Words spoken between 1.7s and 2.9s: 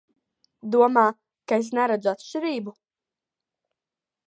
neredzu atšķirību?